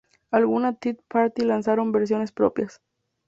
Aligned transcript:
Algunas 0.31 0.79
third-party 0.79 1.43
lanzaron 1.43 1.91
versiones 1.91 2.31
propias. 2.31 2.81